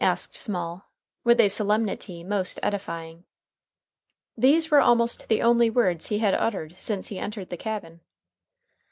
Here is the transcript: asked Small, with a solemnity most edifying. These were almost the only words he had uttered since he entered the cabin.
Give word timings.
asked 0.03 0.33
Small, 0.33 0.89
with 1.23 1.39
a 1.39 1.47
solemnity 1.47 2.23
most 2.23 2.59
edifying. 2.63 3.23
These 4.35 4.71
were 4.71 4.81
almost 4.81 5.27
the 5.29 5.43
only 5.43 5.69
words 5.69 6.07
he 6.07 6.17
had 6.17 6.33
uttered 6.33 6.75
since 6.79 7.09
he 7.09 7.19
entered 7.19 7.49
the 7.51 7.57
cabin. 7.57 7.99